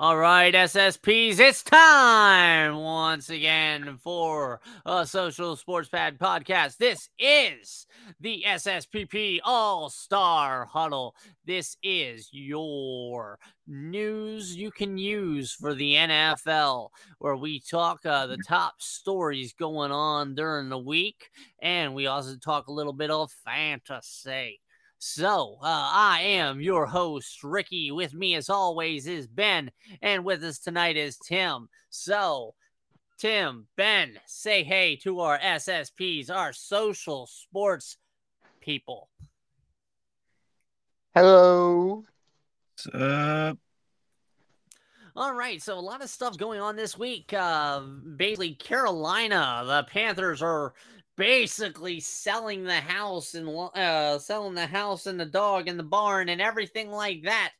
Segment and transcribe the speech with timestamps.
[0.00, 6.78] All right, SSPs, it's time once again for a Social Sports Pad podcast.
[6.78, 7.86] This is
[8.18, 11.14] the SSPP All Star Huddle.
[11.44, 16.88] This is your news you can use for the NFL,
[17.18, 21.28] where we talk uh, the top stories going on during the week,
[21.60, 24.60] and we also talk a little bit of fantasy.
[25.02, 27.90] So, uh, I am your host, Ricky.
[27.90, 29.70] With me, as always, is Ben,
[30.02, 31.70] and with us tonight is Tim.
[31.88, 32.54] So,
[33.16, 37.96] Tim, Ben, say hey to our SSPs, our social sports
[38.60, 39.08] people.
[41.14, 42.04] Hello.
[42.74, 43.58] What's up?
[45.16, 47.32] All right, so a lot of stuff going on this week.
[47.32, 50.74] Uh, basically, Carolina, the Panthers are
[51.16, 56.28] basically selling the house and uh, selling the house and the dog and the barn
[56.28, 57.52] and everything like that.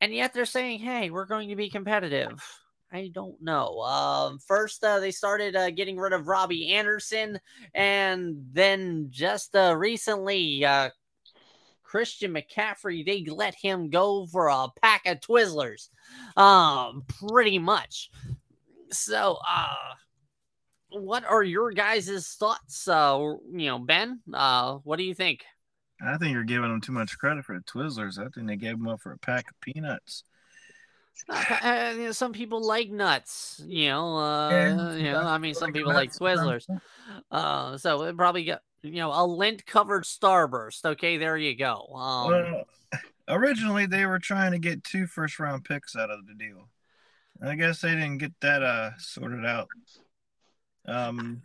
[0.00, 2.42] And yet they're saying, "Hey, we're going to be competitive."
[2.92, 3.80] I don't know.
[3.80, 7.40] Um, first, uh, they started uh, getting rid of Robbie Anderson,
[7.74, 10.90] and then just uh, recently, uh,
[11.82, 15.88] Christian McCaffrey, they let him go for a pack of Twizzlers,
[16.36, 18.10] um, pretty much.
[18.90, 19.94] So, uh,
[20.94, 22.86] what are your guys' thoughts?
[22.88, 25.44] Uh, you know, Ben, uh, what do you think?
[26.04, 28.18] I think you're giving them too much credit for the Twizzlers.
[28.18, 30.24] I think they gave them up for a pack of peanuts.
[31.28, 33.62] Uh, you know, some people like nuts.
[33.66, 35.20] You know, uh, yeah, you know.
[35.20, 36.66] I mean, some people like Twizzlers.
[37.30, 40.84] Uh, so it probably got you know a lint covered Starburst.
[40.84, 41.86] Okay, there you go.
[41.94, 42.64] Um, well,
[43.28, 46.68] originally they were trying to get two first round picks out of the deal.
[47.40, 49.68] I guess they didn't get that uh sorted out.
[50.86, 51.42] Um,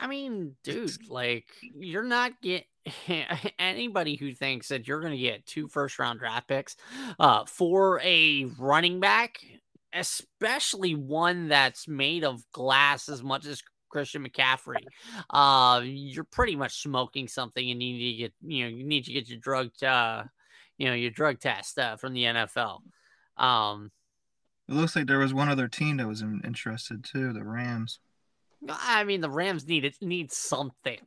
[0.00, 2.64] I mean, dude, like you're not get
[3.58, 6.76] anybody who thinks that you're going to get two first round draft picks
[7.18, 9.38] uh, for a running back,
[9.92, 14.84] especially one that's made of glass as much as Christian McCaffrey,
[15.30, 19.04] uh, you're pretty much smoking something and you need to get, you know, you need
[19.04, 20.24] to get your drug, uh,
[20.78, 22.80] you know, your drug test uh, from the NFL.
[23.36, 23.92] Um,
[24.68, 28.00] it looks like there was one other team that was interested too, the Rams.
[28.68, 31.00] I mean, the Rams need it need something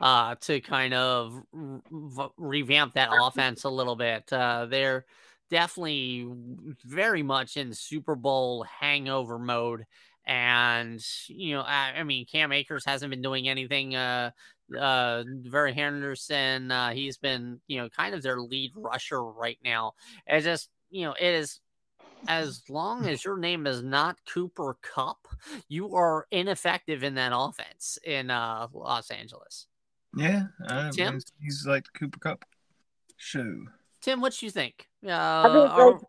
[0.00, 4.32] uh, to kind of re- revamp that offense a little bit.
[4.32, 5.04] Uh, they're
[5.50, 6.28] definitely
[6.84, 9.86] very much in Super Bowl hangover mode.
[10.26, 13.96] And, you know, I, I mean, Cam Akers hasn't been doing anything.
[13.96, 14.30] Uh,
[14.78, 19.94] uh, very Henderson, uh, he's been, you know, kind of their lead rusher right now.
[20.26, 21.60] It's just, you know, it is
[22.28, 25.28] as long as your name is not Cooper Kupp,
[25.68, 29.66] you are ineffective in that offense in uh, Los Angeles.
[30.16, 31.20] Yeah, uh, Tim?
[31.40, 32.44] he's like Cooper Kupp.
[33.16, 33.64] show.
[34.00, 34.88] Tim, what do you think?
[35.04, 35.92] Uh, I think are...
[35.92, 36.00] like,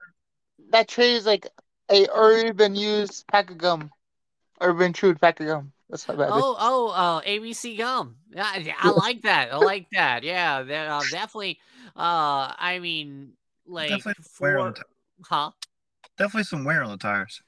[0.72, 1.48] that trade is like
[1.92, 3.92] a urban used pack of gum,
[4.60, 5.72] urban chewed pack of gum.
[5.90, 6.30] That's how bad.
[6.32, 8.16] Oh, oh, uh, ABC gum.
[8.34, 9.54] Yeah, I like that.
[9.54, 10.24] I like that.
[10.24, 11.60] Yeah, uh, definitely.
[11.96, 13.34] Uh, I mean,
[13.68, 14.74] like definitely for,
[15.26, 15.52] huh?
[16.22, 17.42] Definitely some wear on the tires.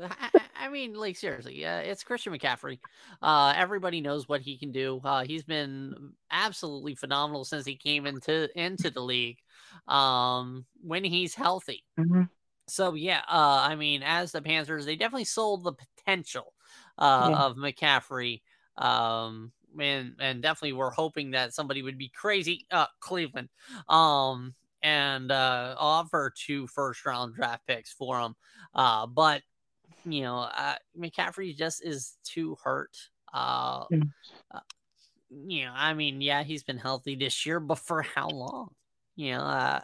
[0.00, 2.78] I, I mean, like seriously, yeah, it's Christian McCaffrey.
[3.20, 5.00] Uh, everybody knows what he can do.
[5.02, 9.38] Uh, he's been absolutely phenomenal since he came into into the league.
[9.88, 11.82] Um, when he's healthy.
[11.98, 12.22] Mm-hmm.
[12.68, 16.52] So yeah, uh, I mean, as the Panthers, they definitely sold the potential
[16.98, 17.36] uh, yeah.
[17.36, 18.42] of McCaffrey.
[18.78, 19.50] Um,
[19.80, 22.64] and and definitely we're hoping that somebody would be crazy.
[22.70, 23.48] Uh, Cleveland.
[23.88, 24.54] Um,
[24.86, 28.36] and uh, offer two first round draft picks for him.
[28.72, 29.42] Uh, but
[30.04, 32.96] you know, uh, McCaffrey just is too hurt.
[33.34, 33.84] Uh,
[34.54, 34.60] uh,
[35.30, 38.68] you know, I mean, yeah, he's been healthy this year, but for how long?
[39.16, 39.80] You know, uh,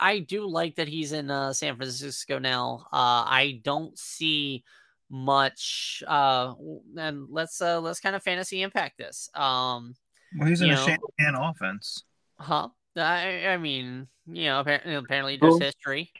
[0.00, 2.86] I do like that he's in uh, San Francisco now.
[2.90, 4.64] Uh, I don't see
[5.10, 6.02] much.
[6.06, 6.54] Uh,
[6.96, 9.28] and let's uh, let's kind of fantasy impact this.
[9.34, 9.94] Um,
[10.38, 12.04] well, he's in a Shanahan offense,
[12.38, 12.68] huh?
[12.96, 16.12] I, I mean, you know, apparently, apparently just history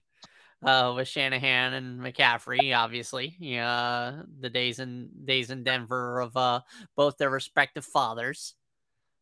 [0.64, 3.36] uh, with Shanahan and McCaffrey, obviously.
[3.38, 6.60] Yeah, uh, the days in days in Denver of uh,
[6.96, 8.54] both their respective fathers.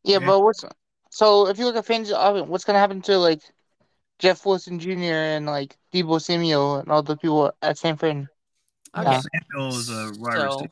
[0.05, 0.65] Yeah, but what's
[1.11, 3.43] so if you look at fans, what's gonna happen to like
[4.19, 5.37] Jeff Wilson Jr.
[5.37, 8.29] and like Deebo Samuel and all the people at San Fran?
[8.97, 9.21] Okay, yeah.
[9.51, 10.67] Samuel is a so,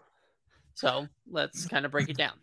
[0.75, 2.35] so let's kind of break it down.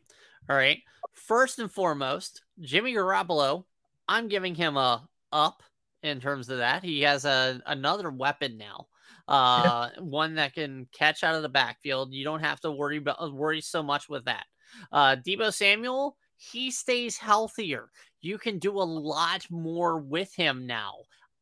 [0.49, 0.79] All right.
[1.13, 3.65] First and foremost, Jimmy Garoppolo
[4.07, 5.63] I'm giving him a up
[6.03, 6.83] in terms of that.
[6.83, 8.87] He has a another weapon now.
[9.27, 10.01] Uh, yeah.
[10.01, 12.13] one that can catch out of the backfield.
[12.13, 14.45] You don't have to worry about worry so much with that.
[14.91, 17.89] Uh, Deebo Samuel, he stays healthier.
[18.21, 20.93] You can do a lot more with him now.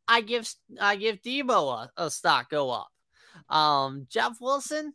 [0.08, 2.90] I give I give Deebo a, a stock go up.
[3.50, 4.94] Um, Jeff Wilson,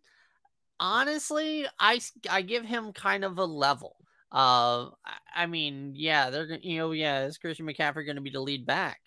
[0.78, 3.96] honestly, I I give him kind of a level.
[4.34, 4.88] Uh,
[5.32, 8.66] I mean, yeah, they're you know, yeah, is Christian McCaffrey going to be the lead
[8.66, 8.98] back?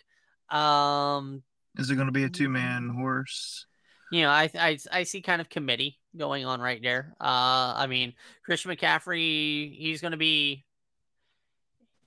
[0.49, 1.43] Um,
[1.77, 3.65] is it going to be a two man horse?
[4.09, 7.13] You know, I, I I see kind of committee going on right there.
[7.19, 8.13] Uh, I mean,
[8.45, 10.63] Christian McCaffrey, he's going to be.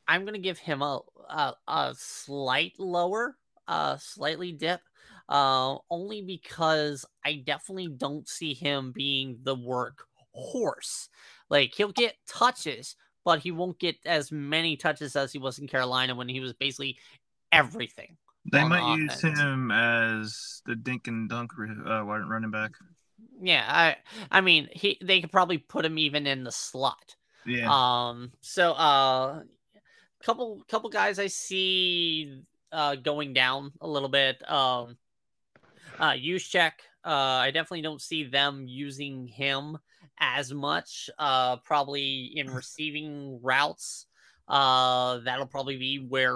[0.08, 3.36] I'm going to give him a, a a slight lower,
[3.68, 4.80] uh, slightly dip,
[5.28, 11.10] uh, only because I definitely don't see him being the work horse.
[11.50, 15.68] Like he'll get touches, but he won't get as many touches as he was in
[15.68, 16.98] Carolina when he was basically
[17.52, 18.16] everything.
[18.50, 22.72] They might use him as the dink and dunk uh, running back.
[23.42, 23.96] Yeah, I
[24.30, 27.16] I mean he they could probably put him even in the slot.
[27.44, 27.68] Yeah.
[27.70, 28.32] Um.
[28.40, 29.42] So uh,
[30.24, 32.42] couple couple guys I see
[32.72, 34.42] uh going down a little bit.
[34.50, 34.96] Um.
[35.98, 36.72] Uh, Juszczyk.
[37.04, 37.08] Uh,
[37.44, 39.78] I definitely don't see them using him
[40.20, 41.10] as much.
[41.18, 44.06] Uh, probably in receiving routes.
[44.48, 46.34] Uh, that'll probably be where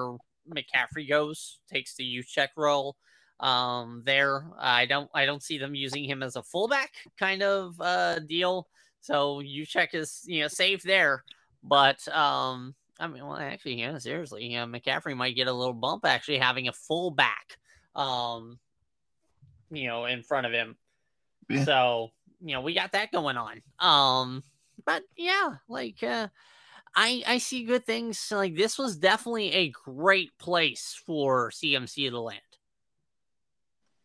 [0.48, 2.96] McCaffrey goes, takes the Juszczyk role
[3.40, 7.78] um there i don't i don't see them using him as a fullback kind of
[7.80, 8.68] uh deal
[9.00, 11.24] so Juszczyk is you know safe there
[11.62, 16.04] but um i mean well actually yeah seriously yeah mccaffrey might get a little bump
[16.06, 17.58] actually having a fullback
[17.96, 18.58] um
[19.70, 20.76] you know in front of him
[21.50, 21.64] yeah.
[21.64, 22.12] so
[22.44, 24.44] you know we got that going on um
[24.84, 26.28] but yeah like uh
[26.96, 28.30] I I see good things.
[28.30, 32.40] Like this was definitely a great place for CMC to land.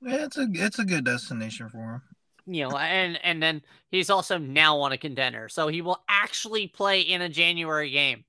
[0.02, 2.02] Yeah, it's a it's a good destination for him.
[2.48, 6.68] You know, and and then he's also now on a contender, so he will actually
[6.68, 8.26] play in a January game.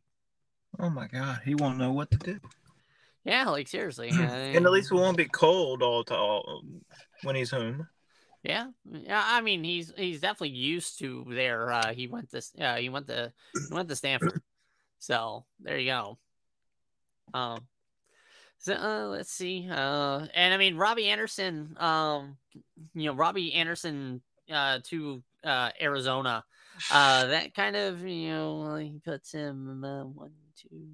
[0.79, 2.41] Oh my god, he won't know what to do.
[3.25, 6.63] Yeah, like seriously, and at least it won't be cold all to all
[7.23, 7.89] when he's home.
[8.43, 9.23] Yeah, yeah.
[9.23, 11.71] I mean, he's he's definitely used to there.
[11.71, 14.41] Uh, he went to uh, he went to he went to Stanford.
[14.99, 16.19] So there you go.
[17.35, 17.61] Um,
[18.59, 19.69] so uh, let's see.
[19.71, 21.77] Uh, and I mean Robbie Anderson.
[21.79, 22.37] Um,
[22.95, 26.45] you know Robbie Anderson uh, to uh, Arizona.
[26.91, 30.89] Uh, that kind of you know he puts him uh, one two.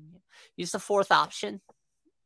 [0.56, 1.60] He's the fourth option,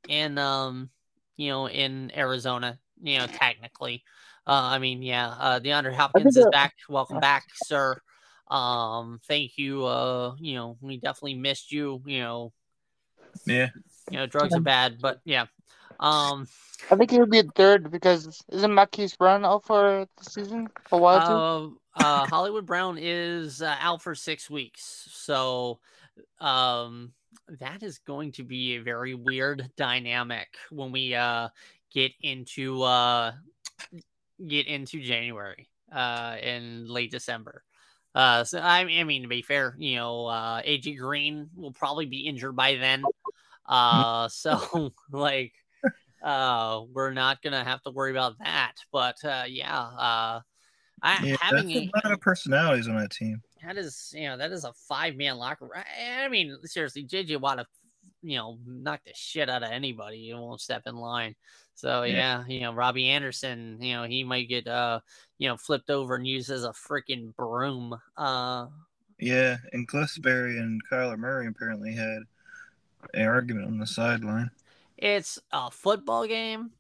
[0.09, 0.91] and um,
[1.37, 2.79] you know in Arizona.
[3.03, 4.03] You know technically.
[4.47, 5.29] Uh, I mean, yeah.
[5.29, 6.75] Uh, DeAndre Hopkins is back.
[6.89, 8.01] Welcome back, sir.
[8.49, 9.85] Um, thank you.
[9.85, 12.03] Uh, you know, we definitely missed you.
[12.05, 12.53] You know,
[13.47, 13.69] yeah.
[14.11, 15.47] You know, drugs are bad, but yeah.
[16.01, 16.49] Um,
[16.91, 20.69] I think he would be a third because isn't Marquise Brown out for the season
[20.89, 21.77] for a while too?
[21.97, 25.79] Uh, uh, Hollywood Brown is uh, out for six weeks, so
[26.41, 27.13] um,
[27.59, 31.49] that is going to be a very weird dynamic when we uh
[31.93, 33.33] get into uh
[34.47, 37.65] get into January uh in late December.
[38.15, 42.07] Uh, so I, I mean, to be fair, you know, uh, AJ Green will probably
[42.07, 43.05] be injured by then.
[43.67, 45.53] Uh, so like,
[46.23, 48.75] uh, we're not gonna have to worry about that.
[48.93, 50.41] But uh, yeah, uh,
[51.03, 53.41] I, yeah, having a, a lot of personalities on that team.
[53.65, 55.69] That is, you know, that is a five man locker.
[55.77, 57.65] I mean, seriously, JJ Watt,
[58.23, 60.19] you know, knock the shit out of anybody.
[60.19, 61.37] You won't step in line.
[61.75, 62.15] So yeah.
[62.15, 65.01] yeah, you know, Robbie Anderson, you know, he might get uh,
[65.39, 67.99] you know, flipped over and used as a freaking broom.
[68.17, 68.67] Uh
[69.19, 69.89] Yeah, and
[70.21, 72.23] Berry and Kyler Murray apparently had
[73.15, 74.51] an argument on the sideline.
[74.99, 76.73] It's a football game.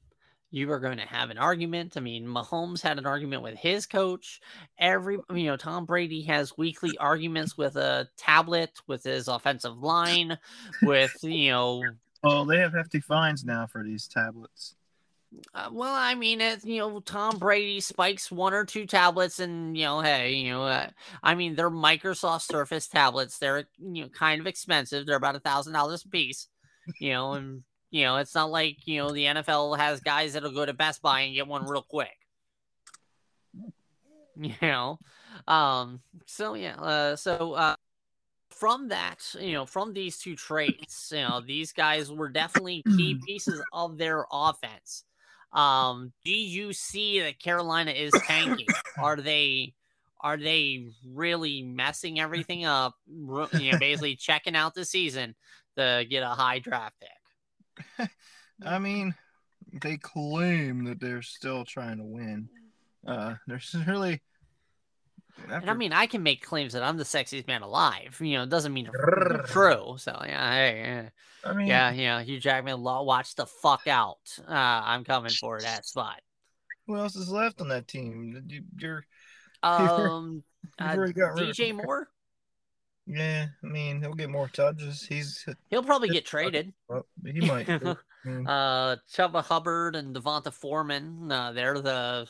[0.52, 1.97] You are going to have an argument.
[1.97, 4.40] I mean, Mahomes had an argument with his coach.
[4.78, 10.37] Every, you know, Tom Brady has weekly arguments with a tablet, with his offensive line,
[10.82, 11.82] with, you know.
[12.25, 14.75] Oh, they have hefty fines now for these tablets.
[15.54, 19.76] Uh, well, I mean, it, you know, Tom Brady spikes one or two tablets, and
[19.76, 20.88] you know, hey, you know, uh,
[21.22, 23.38] I mean, they're Microsoft Surface tablets.
[23.38, 25.06] They're you know kind of expensive.
[25.06, 26.49] They're about a thousand dollars a piece.
[26.99, 30.50] You know, and you know, it's not like you know the NFL has guys that'll
[30.50, 32.10] go to Best Buy and get one real quick.
[34.37, 34.99] You know,
[35.46, 37.75] um, so yeah, uh, so uh,
[38.49, 43.18] from that, you know, from these two traits, you know, these guys were definitely key
[43.26, 45.04] pieces of their offense.
[45.52, 48.66] Um, do you see that Carolina is tanking?
[48.99, 49.75] are they
[50.23, 52.95] are they really messing everything up?
[53.09, 55.35] You know, basically checking out the season
[55.76, 58.11] to get a high draft pick.
[58.64, 59.14] I mean,
[59.73, 62.49] they claim that they're still trying to win.
[63.07, 64.21] Uh, there's really
[65.49, 68.18] And I mean, I can make claims that I'm the sexiest man alive.
[68.20, 68.88] You know, it doesn't mean
[69.47, 69.97] true.
[69.99, 71.09] So yeah, hey, yeah.
[71.44, 74.18] I mean, Yeah, yeah, Hugh Jackman, watch the fuck out.
[74.47, 76.20] Uh, I'm coming for that spot.
[76.87, 78.44] who else is left on that team?
[78.49, 79.04] You, you're,
[79.62, 80.42] Um,
[80.78, 82.09] uh, got rid of- DJ Moore,
[83.06, 83.47] yeah.
[83.62, 85.02] I mean, he'll get more touches.
[85.02, 86.73] He's, he'll probably get traded.
[86.88, 87.68] well, he might.
[88.23, 92.28] Uh, Chuba Hubbard and Devonta Foreman, uh, they're the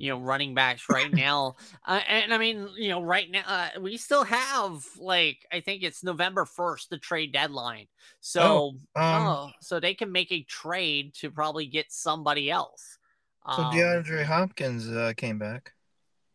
[0.00, 1.56] you know running backs right now.
[1.86, 5.82] Uh, and I mean, you know, right now uh, we still have like I think
[5.82, 7.86] it's November first, the trade deadline.
[8.20, 12.98] So, um, oh, so they can make a trade to probably get somebody else.
[13.46, 15.72] so Um, DeAndre Hopkins uh, came back.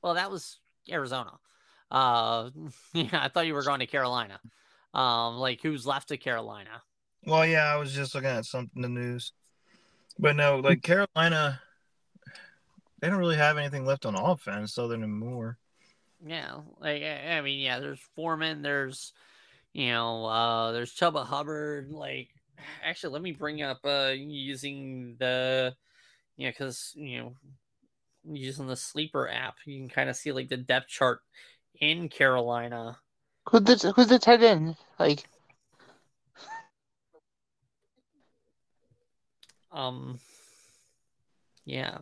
[0.02, 1.32] Well, that was Arizona.
[1.90, 2.52] Uh,
[2.94, 4.40] yeah, I thought you were going to Carolina.
[4.94, 6.82] Um, like who's left of Carolina?
[7.26, 9.34] Well, yeah, I was just looking at something in the news,
[10.20, 11.60] but no, like Carolina,
[13.06, 15.60] they don't really have anything left on offense other than Moore.
[16.26, 17.80] Yeah, like I I mean, yeah.
[17.80, 18.64] There's Foreman.
[18.64, 19.14] There's,
[19.74, 21.92] you know, uh, there's Chuba Hubbard.
[21.92, 22.30] Like,
[22.84, 25.76] actually, let me bring up uh using the,
[26.36, 27.36] you know, because you know,
[28.28, 31.20] using the sleeper app, you can kind of see like the depth chart
[31.80, 32.98] in Carolina.
[33.52, 34.78] Who's the who's the tight end?
[34.98, 35.28] Like
[39.72, 40.20] Um,
[41.66, 42.00] yeah.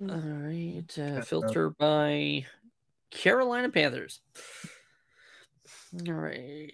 [0.00, 0.98] All right.
[0.98, 2.44] Uh, filter by
[3.10, 4.20] Carolina Panthers.
[6.06, 6.72] All right.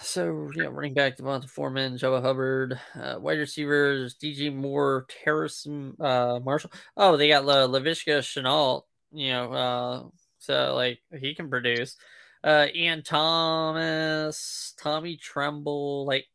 [0.00, 6.40] So yeah, running back Devonta Foreman, Joe Hubbard, uh, wide receivers DJ Moore, Terrace uh,
[6.42, 6.72] Marshall.
[6.96, 8.82] Oh, they got La- Laviska Shenault.
[9.12, 10.02] You know, uh,
[10.38, 11.96] so like he can produce.
[12.44, 16.26] Uh, Ian Thomas, Tommy Tremble, like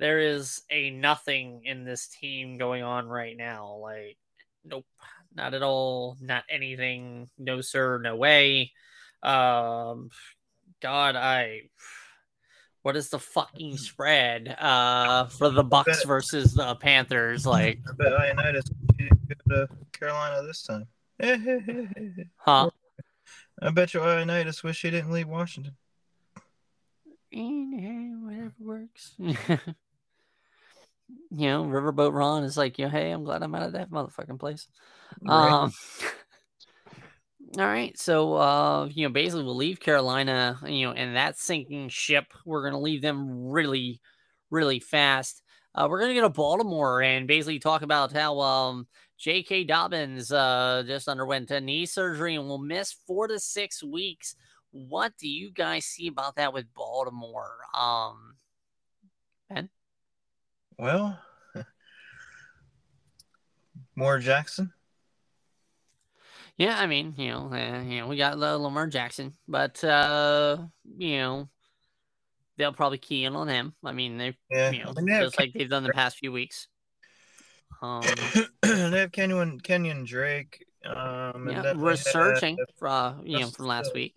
[0.00, 3.76] there is a nothing in this team going on right now.
[3.82, 4.16] Like,
[4.64, 4.86] nope,
[5.34, 7.28] not at all, not anything.
[7.38, 8.72] No sir, no way.
[9.22, 10.10] Um,
[10.80, 11.62] God, I.
[12.82, 17.44] What is the fucking spread uh for the Bucs versus the Panthers?
[17.44, 20.86] Like, I bet Ioannidis didn't go to Carolina this time.
[22.36, 22.70] huh?
[23.60, 25.76] I bet you Ioannidis wish he didn't leave Washington.
[27.34, 29.14] Eh, Whatever works.
[31.30, 33.90] you know, Riverboat Ron is like, you know, hey, I'm glad I'm out of that
[33.90, 34.66] motherfucking place.
[35.22, 35.50] Right.
[35.50, 35.72] Um,
[37.58, 41.88] all right, so uh, you know, basically we'll leave Carolina, you know, and that sinking
[41.88, 42.26] ship.
[42.44, 44.00] We're gonna leave them really,
[44.50, 45.42] really fast.
[45.74, 48.86] Uh, we're gonna go to Baltimore and basically talk about how um,
[49.18, 49.64] J.K.
[49.64, 54.34] Dobbins uh, just underwent a knee surgery and will miss four to six weeks.
[54.72, 57.56] What do you guys see about that with Baltimore?
[57.76, 58.34] Um,
[60.80, 61.18] Well,
[63.94, 64.72] Moore Jackson.
[66.56, 70.56] Yeah, I mean, you know, uh, you know, we got uh, Lamar Jackson, but uh,
[70.96, 71.50] you know,
[72.56, 73.74] they'll probably key in on him.
[73.84, 74.70] I mean, they, yeah.
[74.70, 76.68] you know, they just like they've done the past few weeks.
[77.82, 78.00] Um,
[78.62, 80.64] they have Kenyan Kenyan Drake.
[80.86, 84.14] Um, and yeah, have- researching, for, uh, you know, from last week.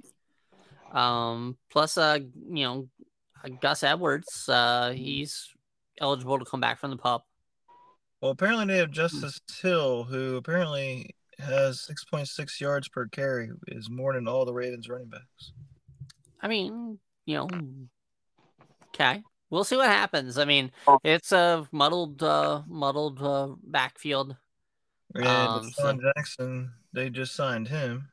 [0.93, 2.88] Um, plus, uh, you know,
[3.60, 5.50] Gus Edwards, uh, he's
[6.00, 7.26] eligible to come back from the pup.
[8.22, 13.50] Well, apparently they have Justice Hill, who apparently has six point six yards per carry,
[13.68, 15.52] is more than all the Ravens running backs.
[16.42, 17.50] I mean, you know,
[18.90, 19.22] okay.
[19.50, 20.38] We'll see what happens.
[20.38, 21.00] I mean, Oh.
[21.04, 24.36] it's a muddled, uh, muddled uh, backfield.
[25.16, 28.10] And Um, DeSean Jackson, they just signed him.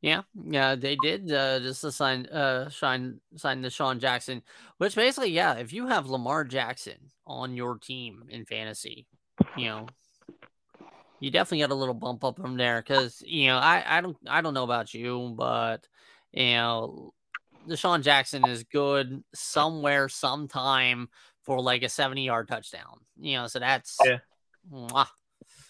[0.00, 4.42] Yeah, yeah, they did uh, just assign uh sign sign DeSean Jackson,
[4.76, 9.06] which basically, yeah, if you have Lamar Jackson on your team in fantasy,
[9.56, 9.88] you know,
[11.20, 14.16] you definitely got a little bump up from there because you know I I don't
[14.28, 15.88] I don't know about you, but
[16.32, 17.12] you know,
[17.68, 21.08] DeSean Jackson is good somewhere sometime
[21.42, 23.00] for like a seventy yard touchdown.
[23.18, 24.18] You know, so that's Yeah.
[24.72, 25.08] mwah.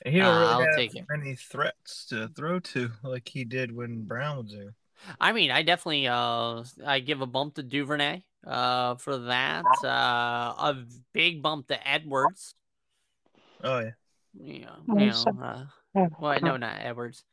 [0.04, 1.06] And he don't Uh, really I'll have take it.
[1.12, 4.74] any threats to throw to like he did when Brown was there.
[5.20, 9.66] I mean, I definitely uh I give a bump to Duvernay uh for that.
[9.84, 10.76] Uh a
[11.12, 12.54] big bump to Edwards.
[13.62, 13.90] Oh yeah.
[14.34, 14.58] Yeah.
[14.66, 15.64] know, Oh, you know uh,
[16.20, 17.24] well, no, not Edwards.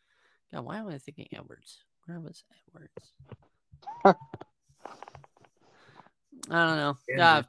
[0.51, 1.83] God, why am I thinking Edwards?
[2.05, 3.13] Where was Edwards?
[6.49, 6.97] I don't know.
[7.23, 7.43] Uh,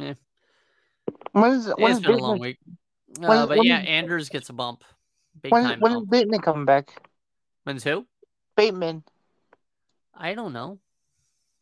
[0.00, 0.14] eh,
[1.32, 2.78] when is when it's is been a long Bateman,
[3.18, 3.28] week.
[3.28, 4.84] when- Uh, but when- yeah, Andrews gets a bump.
[5.40, 6.10] Big when, when is bump.
[6.10, 7.00] Bateman coming back?
[7.64, 8.06] When's who?
[8.56, 9.02] Bateman
[10.14, 10.78] I don't know.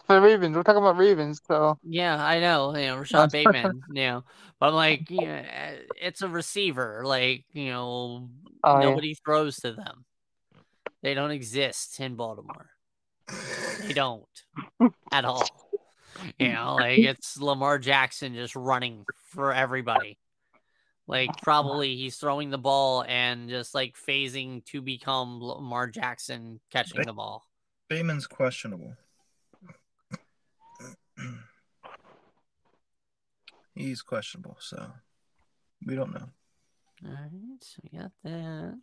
[0.06, 0.56] for the Ravens.
[0.56, 2.74] We're talking about Ravens, so Yeah, I know.
[2.76, 3.80] You know, Rashod Bateman.
[3.92, 4.24] You know,
[4.58, 7.02] but I'm like, you know, eh, it's a receiver.
[7.04, 8.28] Like, you know,
[8.64, 8.88] Oh, yeah.
[8.90, 10.04] nobody throws to them.
[11.02, 12.70] They don't exist in Baltimore.
[13.82, 14.26] They don't
[15.12, 15.46] at all.
[16.38, 20.18] You know, like it's Lamar Jackson just running for everybody.
[21.10, 27.02] Like probably he's throwing the ball and just like phasing to become Lamar Jackson catching
[27.02, 27.44] the ball.
[27.88, 28.94] Bateman's questionable.
[33.74, 34.92] He's questionable, so
[35.86, 36.28] we don't know.
[37.04, 38.80] All right, so we got that.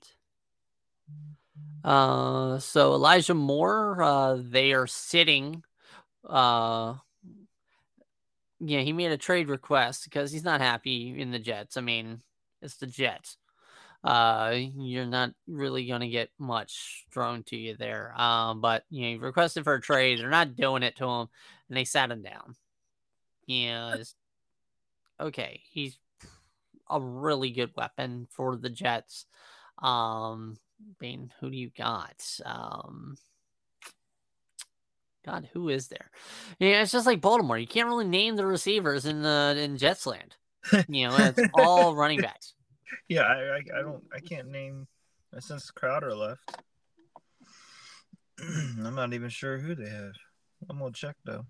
[1.84, 5.64] Uh, so Elijah Moore, uh, they are sitting.
[6.28, 6.96] Uh,
[8.60, 11.78] yeah, he made a trade request because he's not happy in the Jets.
[11.78, 12.22] I mean,
[12.62, 13.38] it's the Jets.
[14.04, 18.14] Uh, you're not really gonna get much thrown to you there.
[18.20, 20.20] Um, but you know, he requested for a trade.
[20.20, 21.28] They're not doing it to him,
[21.70, 22.56] and they sat him down.
[23.46, 23.98] Yeah,
[25.20, 25.98] okay, he's
[26.90, 29.26] a really good weapon for the Jets.
[29.80, 32.24] Um, I mean, who do you got?
[32.46, 33.18] Um,
[35.28, 36.10] God, who is there?
[36.58, 37.58] Yeah, it's just like Baltimore.
[37.58, 40.36] You can't really name the receivers in the in Jets land.
[40.88, 42.54] You know, it's all running backs.
[43.10, 44.88] Yeah, I, I, I don't, I can't name
[45.40, 46.58] since Crowder left.
[48.40, 50.14] I'm not even sure who they have.
[50.70, 51.46] I'm gonna check though.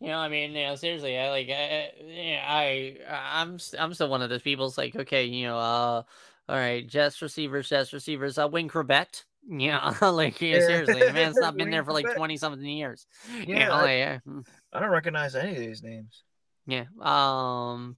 [0.00, 1.92] You know, I mean, you know, seriously, I like, I,
[2.44, 4.66] I, I'm, I'm still one of those people.
[4.66, 6.02] It's like, okay, you know, uh,
[6.48, 8.38] all right, Jets receivers, Jets receivers.
[8.38, 9.24] Uh, Wayne Chrebet.
[9.48, 10.66] Yeah, like, yeah, Yeah.
[10.66, 13.06] seriously, the man's not been there for like twenty something years.
[13.30, 16.22] Yeah, you know, I- yeah, mm, I don't recognize any of these names.
[16.66, 16.84] yeah.
[17.00, 17.96] Um,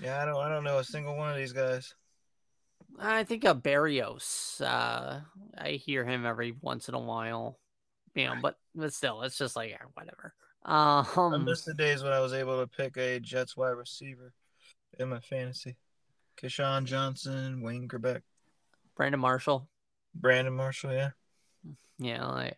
[0.00, 1.94] Yeah, I don't, I don't know a single one of these guys.
[2.98, 4.60] I think uh, Berrios.
[4.60, 5.20] Uh,
[5.56, 7.58] I hear him every once in a while.
[8.14, 10.34] You know, but but still, it's just like yeah, whatever.
[10.64, 14.32] I Um, miss the days when I was able to pick a Jets wide receiver
[14.98, 15.76] in my fantasy.
[16.42, 18.22] Keyshawn Johnson, Wayne Chrebet,
[18.96, 19.68] Brandon Marshall.
[20.14, 20.92] Brandon Marshall.
[20.92, 21.10] Yeah,
[21.98, 22.56] Yeah, like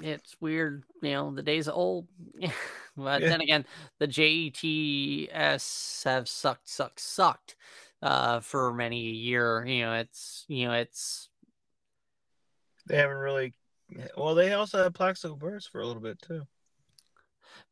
[0.00, 2.08] it's weird, you know, the days old.
[2.96, 3.28] but Yeah.
[3.28, 3.64] then again,
[3.98, 7.56] the JETS have sucked, sucked, sucked
[8.02, 9.64] uh for many a year.
[9.64, 11.28] You know, it's you know, it's
[12.86, 13.54] they haven't really.
[14.16, 16.42] Well, they also had Plaxico Burress for a little bit too.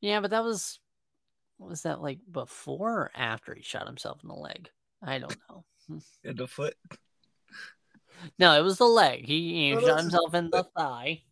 [0.01, 0.79] yeah, but that was
[1.68, 4.68] was that like before or after he shot himself in the leg?
[5.03, 5.64] I don't know.
[6.25, 6.75] In the foot.
[8.38, 9.25] No, it was the leg.
[9.27, 11.22] He, he Oh, shot himself in the thigh.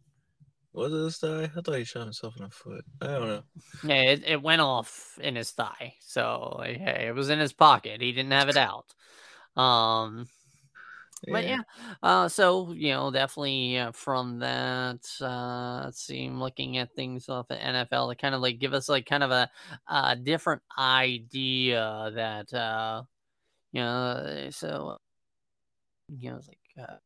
[0.73, 1.45] Was it this thigh?
[1.45, 2.85] I thought he shot himself in the foot.
[3.01, 3.43] I don't know.
[3.85, 5.95] Yeah, it, it went off in his thigh.
[6.01, 8.01] So hey, it was in his pocket.
[8.01, 8.87] He didn't have it out.
[9.57, 10.27] Um
[11.29, 11.63] But yeah,
[12.03, 17.29] uh, so you know, definitely uh, from that, uh, let's see, I'm looking at things
[17.29, 19.51] off the NFL to kind of like give us like kind of a,
[19.89, 23.03] a different idea that, uh,
[23.73, 24.97] you know, so,
[26.09, 26.97] you know, it's like, uh,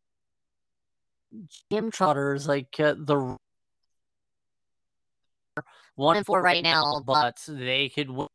[1.73, 3.37] Jim Trotter is like uh, the
[5.97, 8.29] one and four right now, but they could win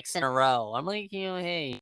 [0.00, 0.72] six in a row.
[0.74, 1.80] I'm like, you know, hey,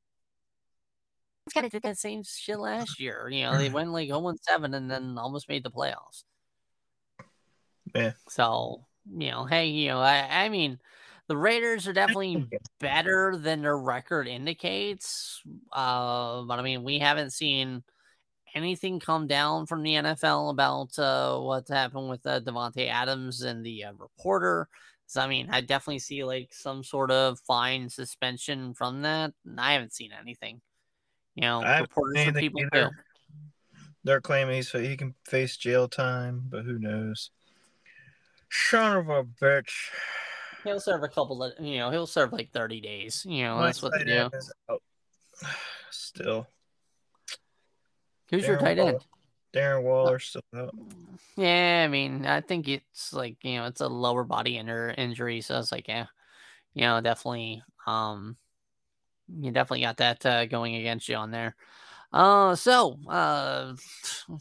[1.52, 3.28] kind of did that same shit last year.
[3.30, 6.24] You know, they went like 0 and 7 and then almost made the playoffs.
[7.94, 8.12] Yeah.
[8.28, 10.78] So, you know, hey, you know, I, I mean,
[11.28, 12.46] the Raiders are definitely
[12.80, 15.42] better than their record indicates.
[15.72, 17.82] Uh, but I mean, we haven't seen
[18.54, 23.64] anything come down from the NFL about uh, what happened with uh, Davante Adams and
[23.64, 24.68] the uh, reporter.
[25.06, 29.32] So, I mean, I definitely see like some sort of fine suspension from that.
[29.44, 30.60] And I haven't seen anything.
[31.36, 32.88] You know, reporters seen people either.
[32.90, 32.96] too.
[34.04, 37.30] They're claiming he's he can face jail time, but who knows?
[38.50, 39.90] Son of a bitch.
[40.64, 43.24] He'll serve a couple of, you know, he'll serve like 30 days.
[43.28, 44.12] You know, My that's what they do.
[44.12, 44.82] end is out.
[45.90, 46.48] Still,
[48.30, 48.90] Who's your Darren tight Waller.
[48.90, 49.00] end?
[49.54, 50.74] Darren Waller still out.
[51.36, 55.40] Yeah, I mean, I think it's like, you know, it's a lower body injury.
[55.42, 56.06] So it's like, yeah,
[56.74, 58.36] you know, definitely, um,
[59.28, 61.54] you definitely got that uh, going against you on there.
[62.12, 63.74] Uh, so, uh,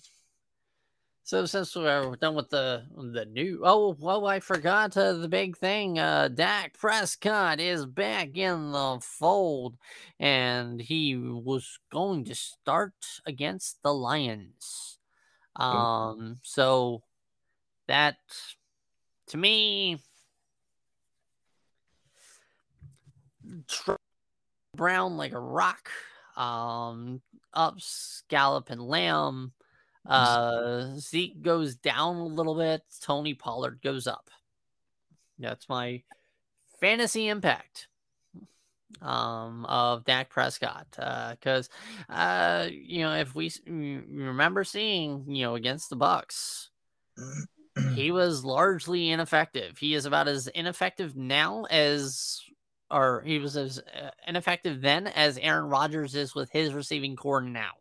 [1.23, 5.57] so since we're done with the the new, oh, well, I forgot uh, the big
[5.57, 5.99] thing.
[5.99, 9.77] Uh, Dak Prescott is back in the fold,
[10.19, 12.93] and he was going to start
[13.25, 14.99] against the Lions.
[15.55, 17.03] Um, so
[17.87, 18.17] that
[19.27, 19.99] to me,
[23.67, 23.93] Tr-
[24.75, 25.89] Brown like a rock.
[26.37, 27.21] Um,
[27.53, 29.53] ups, Gallup and Lamb.
[30.05, 32.83] Uh, Zeke goes down a little bit.
[33.01, 34.29] Tony Pollard goes up.
[35.39, 36.03] That's my
[36.79, 37.87] fantasy impact
[39.01, 40.87] um, of Dak Prescott.
[40.91, 41.69] Because,
[42.09, 46.67] uh, uh, you know, if we remember seeing, you know, against the Bucs,
[47.95, 49.77] he was largely ineffective.
[49.77, 52.41] He is about as ineffective now as,
[52.91, 57.41] or he was as uh, ineffective then as Aaron Rodgers is with his receiving core
[57.41, 57.73] now.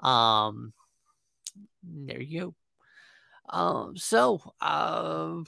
[0.00, 0.72] Um,
[1.82, 2.54] there you go.
[3.48, 5.42] Um, so, uh,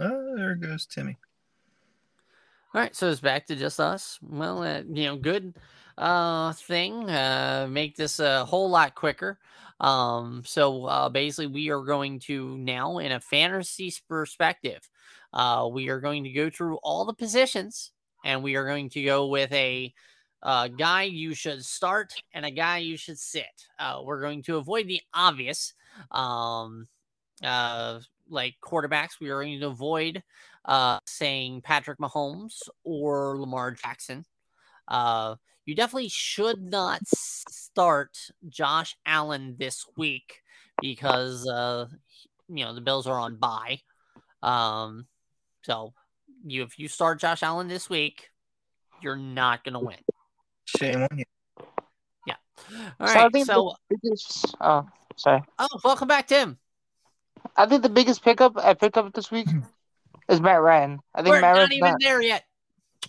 [0.00, 1.16] oh, there goes Timmy.
[2.74, 4.18] All right, so it's back to just us.
[4.20, 5.54] Well, uh, you know, good
[5.96, 7.08] uh thing.
[7.08, 9.38] Uh, make this a whole lot quicker.
[9.80, 14.88] Um, so uh, basically, we are going to now, in a fantasy perspective,
[15.36, 17.92] uh, we are going to go through all the positions,
[18.24, 19.92] and we are going to go with a
[20.42, 23.44] uh, guy you should start and a guy you should sit.
[23.78, 25.74] Uh, we're going to avoid the obvious,
[26.10, 26.88] um,
[27.44, 29.20] uh, like quarterbacks.
[29.20, 30.22] We are going to avoid
[30.64, 34.24] uh, saying Patrick Mahomes or Lamar Jackson.
[34.88, 35.34] Uh,
[35.66, 38.16] you definitely should not start
[38.48, 40.40] Josh Allen this week
[40.80, 41.88] because uh,
[42.48, 43.80] you know the Bills are on bye.
[44.42, 45.06] Um,
[45.66, 45.92] so
[46.44, 48.30] you if you start Josh Allen this week,
[49.02, 49.96] you're not gonna win.
[50.64, 51.24] Shame on you.
[52.26, 52.34] Yeah.
[53.00, 53.32] All right.
[53.38, 55.42] So, so biggest, oh, sorry.
[55.58, 56.56] Oh, welcome back, Tim.
[57.56, 59.48] I think the biggest pickup uh, I picked up this week
[60.28, 61.00] is Matt Ryan.
[61.14, 61.98] I think We're Matt not even not...
[62.00, 62.44] there yet.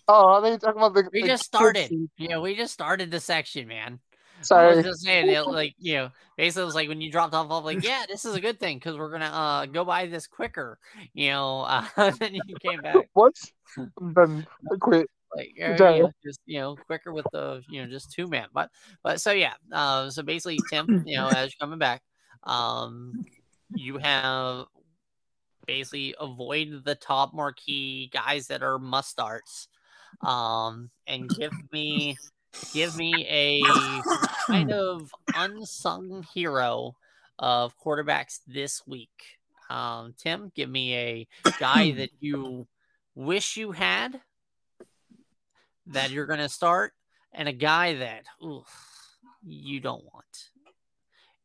[0.08, 1.10] Oh, I think you're talking about the.
[1.14, 2.10] We the just started.
[2.18, 4.00] Yeah, we just started the section, man.
[4.42, 4.74] Sorry.
[4.74, 7.34] I was just saying, it, like you know, basically, it was like when you dropped
[7.34, 10.08] off, I'm like, yeah, this is a good thing because we're gonna uh go buy
[10.08, 10.80] this quicker,
[11.14, 11.62] you know.
[11.62, 12.96] Uh, then you came back.
[13.14, 13.36] What?
[14.16, 15.08] then I quit.
[15.36, 18.70] Like you know, just you know, quicker with the you know just two man, but
[19.04, 22.02] but so yeah, uh, so basically, Tim, you know, as you're coming back,
[22.44, 23.26] um,
[23.76, 24.66] you have
[25.66, 29.68] basically avoid the top marquee guys that are must starts
[30.22, 32.18] um, and give me
[32.74, 33.62] give me a
[34.48, 36.96] kind of unsung hero
[37.40, 39.38] of quarterbacks this week.
[39.70, 41.28] Um, Tim, give me a
[41.60, 42.68] guy that you
[43.16, 44.20] wish you had
[45.88, 46.94] that you're going to start,
[47.34, 48.64] and a guy that ooh,
[49.46, 50.50] you don't want.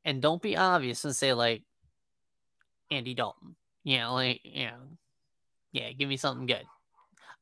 [0.05, 1.63] And don't be obvious and say like
[2.91, 3.57] Andy Dalton.
[3.85, 4.79] You know, like you know,
[5.73, 6.65] yeah, give me something good.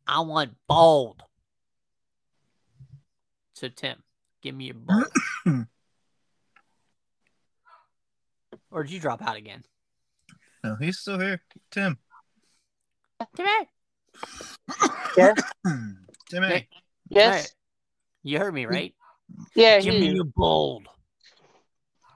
[0.06, 1.22] I want bold.
[3.54, 4.02] So Tim,
[4.42, 5.66] give me a bold.
[8.70, 9.64] or did you drop out again?
[10.62, 11.42] No, he's still here.
[11.70, 11.98] Tim.
[13.36, 13.50] Timmy.
[15.16, 15.34] Yeah.
[16.30, 16.46] Timmy.
[16.46, 16.68] Hey.
[17.08, 17.34] Yes.
[17.34, 17.52] Right.
[18.22, 18.94] You heard me, right?
[19.54, 19.80] Yeah.
[19.80, 20.88] Give me a bold.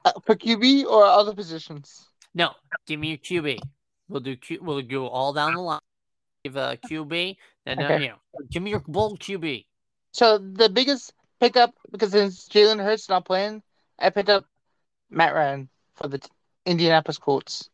[0.04, 2.06] Uh, for QB or other positions?
[2.34, 2.50] No,
[2.86, 3.58] give me a QB.
[4.08, 4.58] We'll do Q.
[4.60, 5.80] We'll go all down the line.
[6.44, 7.94] Give a QB, then uh, okay.
[7.94, 8.16] uh, you know,
[8.50, 9.64] give me your bold QB.
[10.12, 11.14] So the biggest
[11.44, 13.62] pickup because since Jalen Hurts not playing,
[13.98, 14.46] I picked up
[15.10, 16.20] Matt Ryan for the
[16.64, 17.68] Indianapolis Colts.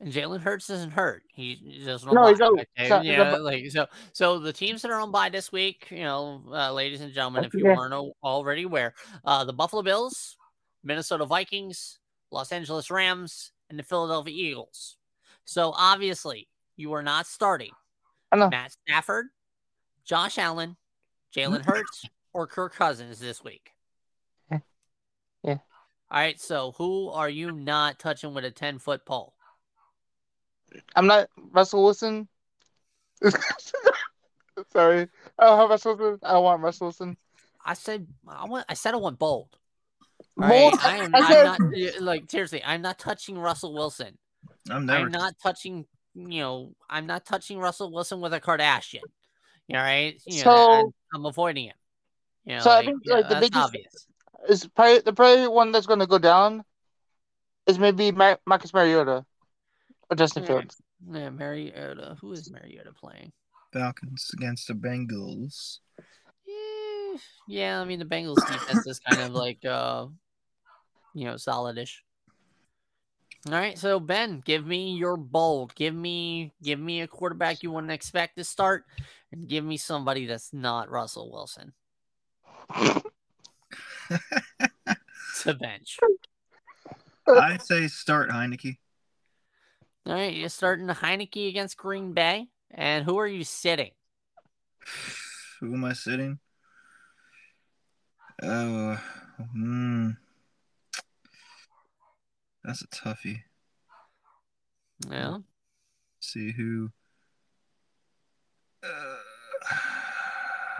[0.00, 1.22] And Jalen Hurts isn't hurt.
[1.32, 2.88] He just no, he's okay?
[2.88, 3.86] so, yeah, like so.
[4.12, 7.44] So the teams that are on by this week, you know, uh, ladies and gentlemen,
[7.44, 7.76] if you yeah.
[7.76, 10.36] weren't already aware, uh, the Buffalo Bills,
[10.82, 11.98] Minnesota Vikings,
[12.30, 14.96] Los Angeles Rams, and the Philadelphia Eagles.
[15.44, 17.70] So obviously, you are not starting
[18.34, 19.26] Matt Stafford,
[20.04, 20.76] Josh Allen,
[21.34, 23.70] Jalen Hurts, or Kirk Cousins this week.
[24.50, 24.58] Yeah.
[25.42, 25.58] yeah.
[26.10, 26.38] All right.
[26.38, 29.32] So who are you not touching with a 10 foot pole?
[30.94, 32.28] I'm not Russell Wilson.
[34.72, 35.08] Sorry.
[35.38, 36.18] I don't have Russell Wilson.
[36.22, 37.16] I don't want Russell Wilson.
[37.64, 39.56] I said I want I said I want bold.
[40.40, 40.74] All bold.
[40.74, 40.84] Right?
[40.84, 41.46] I am I said...
[41.46, 44.18] I'm not like seriously, I'm not touching Russell Wilson.
[44.70, 45.06] I'm never.
[45.06, 45.86] I'm not touching.
[46.14, 49.00] You know, I'm not touching Russell Wilson with a Kardashian.
[49.70, 50.20] All right.
[50.26, 51.74] You so know, I'm, I'm, avoiding him.
[52.44, 54.06] You know, so like, I think yeah, like the biggest obvious.
[54.48, 56.64] is probably the probably one that's going to go down
[57.66, 59.24] is maybe Mar- Marcus Mariota
[60.10, 60.48] or Justin yeah.
[60.48, 60.76] Fields.
[61.10, 62.16] Yeah, Mariota.
[62.20, 63.32] Who is Mariota playing?
[63.72, 65.78] Falcons against the Bengals.
[66.46, 67.80] Yeah, yeah.
[67.80, 70.06] I mean, the Bengals defense is kind of like, uh,
[71.14, 71.96] you know, solidish.
[73.46, 75.74] All right, so Ben, give me your bold.
[75.74, 78.84] Give me give me a quarterback you wouldn't expect to start,
[79.32, 81.74] and give me somebody that's not Russell Wilson.
[85.40, 85.98] To bench.
[87.26, 88.76] I say start Heinicke.
[90.06, 93.92] All right, you're starting Heinicke against Green Bay, and who are you sitting?
[95.60, 96.38] Who am I sitting?
[98.42, 99.00] Oh,
[99.52, 100.10] hmm.
[102.62, 103.42] That's a toughie.
[105.10, 105.38] Yeah.
[105.38, 105.42] Let's
[106.20, 106.90] see who.
[108.82, 109.16] Uh,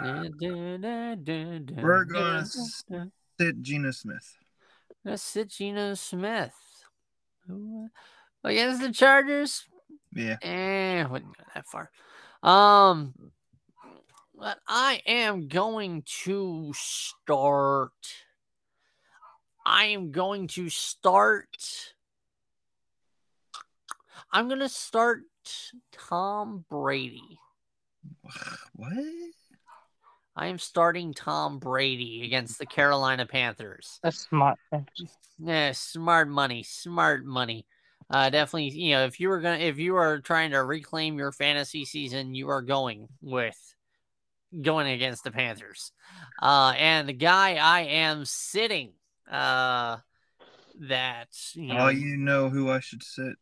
[0.00, 0.28] We're
[2.04, 2.44] gonna
[3.40, 4.37] sit Geno Smith.
[5.04, 6.54] Let's sit Geno Smith.
[8.42, 9.64] Against the Chargers,
[10.12, 10.37] Yeah.
[10.42, 11.90] eh, wouldn't go that far.
[12.42, 13.14] Um,
[14.37, 17.92] but I am going to start.
[19.64, 21.92] I am going to start.
[24.33, 25.22] I'm going to start
[25.92, 27.38] Tom Brady.
[28.74, 28.92] What?
[30.37, 34.01] I am starting Tom Brady against the Carolina Panthers.
[34.03, 34.59] That's smart.
[35.38, 37.66] Yeah, smart money, smart money.
[38.11, 41.33] Uh, definitely, you know, if you were gonna, if you are trying to reclaim your
[41.33, 43.57] fantasy season, you are going with
[44.61, 45.92] going against the Panthers.
[46.40, 48.92] Uh, and the guy I am sitting,
[49.31, 49.99] uh,
[50.81, 53.35] that you know, Oh, you know who I should sit.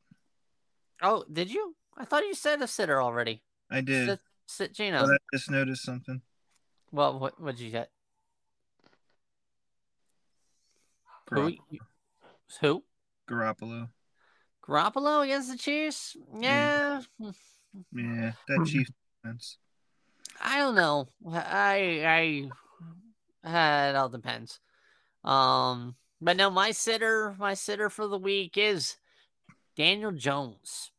[1.03, 1.75] oh, did you?
[1.97, 3.43] I thought you said a sitter already.
[3.71, 4.09] I did.
[4.09, 5.07] Sit, sit Geno.
[5.07, 6.23] But I just noticed something.
[6.93, 7.91] Well, what what'd you get?
[11.31, 11.37] Who?
[11.37, 11.81] Gar- you-
[12.61, 12.85] Who?
[13.29, 13.89] Garoppolo.
[14.67, 16.17] Garoppolo against the Chiefs?
[16.39, 17.03] Yeah.
[17.93, 18.91] Yeah, that Chiefs
[19.25, 19.59] defense.
[20.41, 21.09] I don't know.
[21.27, 22.49] I
[23.45, 24.61] I uh, it all depends.
[25.25, 28.97] Um, but no, my sitter, my sitter for the week is
[29.77, 30.91] Daniel Jones.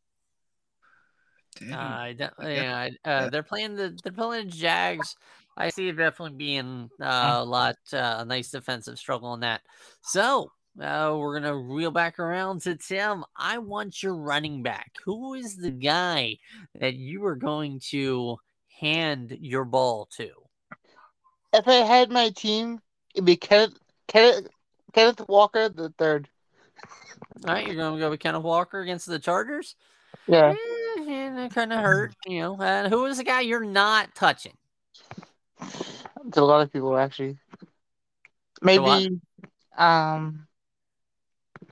[1.59, 1.73] Damn.
[1.73, 2.25] Uh, Yeah.
[2.41, 5.15] yeah, uh, they're playing the they're playing the Jags.
[5.55, 9.61] I see it definitely being uh, a lot uh, a nice defensive struggle on that.
[10.01, 13.23] So uh, we're gonna reel back around to Tim.
[13.35, 14.91] I want your running back.
[15.05, 16.37] Who is the guy
[16.79, 18.37] that you are going to
[18.79, 20.29] hand your ball to?
[21.53, 22.79] If I had my team,
[23.13, 24.47] it'd be Kenneth Kenneth
[24.93, 26.29] Kenneth Walker the third.
[27.47, 29.75] All right, you're going to go with Kenneth Walker against the Chargers.
[30.27, 30.51] Yeah.
[30.51, 32.57] Eh, yeah, that kind of hurt, you know.
[32.61, 34.53] And who is the guy you're not touching?
[36.33, 37.37] To a lot of people actually.
[38.61, 39.19] Maybe
[39.77, 40.47] um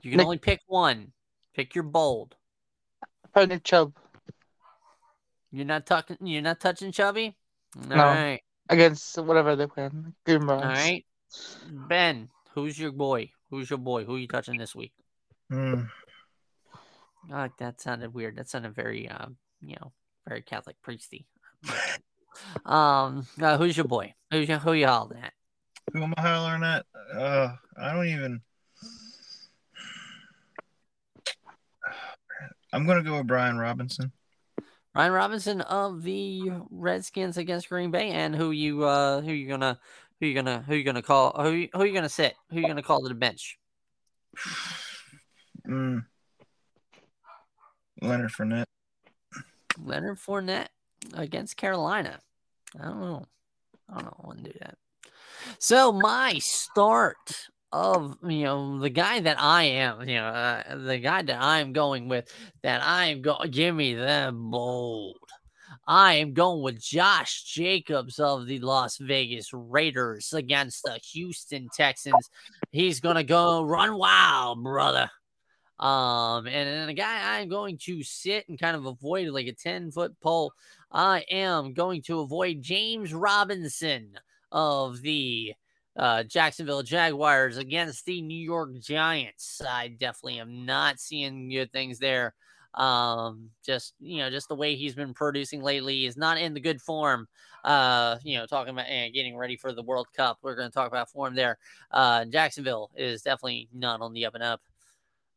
[0.02, 1.12] You can Nick- only pick one.
[1.54, 2.34] Pick your bold.
[3.32, 3.94] probably Nick Chubb
[5.50, 7.36] You're not talking You're not touching Chubby.
[7.76, 7.96] All No.
[7.96, 10.14] right, against whatever they're playing.
[10.26, 10.60] Green all
[11.88, 13.30] Ben, who's your boy?
[13.48, 14.04] Who's your boy?
[14.04, 14.92] Who are you touching this week?
[15.48, 15.84] Hmm.
[17.32, 18.36] Oh, that sounded weird.
[18.36, 19.92] That sounded very, um, you know,
[20.28, 21.24] very Catholic priesty.
[22.64, 24.14] Um, uh, who's your boy?
[24.30, 25.32] Who's your, who you holding at?
[25.92, 26.86] Who am I hollering at?
[27.14, 28.40] Uh, I don't even.
[32.72, 34.12] I'm gonna go with Brian Robinson.
[34.94, 39.78] Ryan Robinson of the Redskins against Green Bay, and who you uh who you gonna
[40.20, 42.66] who you gonna who you gonna call who you, who you gonna sit who you
[42.66, 43.58] gonna call to the bench?
[45.66, 46.04] Mm.
[48.00, 48.66] Leonard Fournette.
[49.78, 50.68] Leonard Fournette
[51.14, 52.18] against Carolina.
[52.80, 53.26] I don't know.
[53.88, 54.16] I don't know.
[54.22, 54.76] I wouldn't do that.
[55.58, 60.98] So my start of you know the guy that I am, you know, uh, the
[60.98, 63.50] guy that I'm going with, that I'm going.
[63.50, 65.16] Give me the bold.
[65.86, 72.30] I am going with Josh Jacobs of the Las Vegas Raiders against the Houston Texans.
[72.70, 75.10] He's gonna go run wild, brother.
[75.82, 79.52] Um, and then the guy I'm going to sit and kind of avoid like a
[79.52, 80.52] 10 foot pole.
[80.92, 84.12] I am going to avoid James Robinson
[84.52, 85.54] of the
[85.96, 89.60] uh, Jacksonville Jaguars against the New York Giants.
[89.68, 92.34] I definitely am not seeing good things there.
[92.74, 96.60] Um, just you know, just the way he's been producing lately is not in the
[96.60, 97.26] good form.
[97.64, 100.38] Uh, you know, talking about and getting ready for the World Cup.
[100.42, 101.58] We're going to talk about form there.
[101.90, 104.60] Uh, Jacksonville is definitely not on the up and up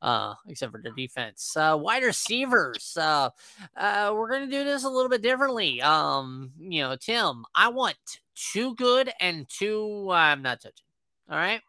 [0.05, 1.57] uh, except for the defense.
[1.57, 2.95] Uh, wide receivers.
[2.95, 3.31] Uh,
[3.75, 5.81] uh, we're gonna do this a little bit differently.
[5.81, 7.95] Um, you know, Tim, I want
[8.35, 10.85] two good and two I'm not touching.
[11.27, 11.61] All right,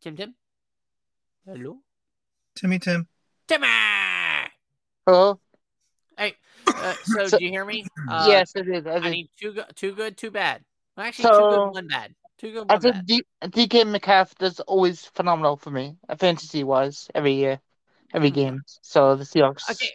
[0.00, 0.34] Tim, Tim,
[1.44, 1.78] hello,
[2.54, 3.08] Timmy Tim.
[3.48, 3.66] Timmy.
[5.04, 5.40] Hello?
[6.16, 6.34] Hey,
[6.68, 7.84] uh, so, So- do you hear me?
[8.08, 8.86] Uh, yes, I did.
[8.86, 10.62] I I need two good, two good, two bad.
[10.96, 12.14] Well, Actually, two good, one bad.
[12.38, 13.06] Two good, I think.
[13.06, 17.60] D- DK Metcalf does always phenomenal for me, uh, fantasy wise, every year,
[18.14, 18.34] every Mhm.
[18.34, 18.62] game.
[18.82, 19.68] So the Seahawks.
[19.70, 19.92] Okay,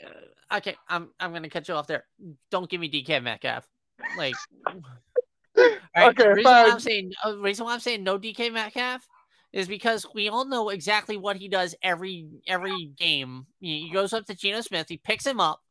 [0.51, 2.05] uh, okay, I'm I'm gonna cut you off there.
[2.51, 3.65] Don't give me DK Metcalf.
[4.13, 4.35] Like,
[5.95, 9.07] right, Okay, reason why I'm saying uh, reason why I'm saying no DK Metcalf
[9.53, 13.45] is because we all know exactly what he does every every game.
[13.61, 15.61] He, he goes up to Geno Smith, he picks him up,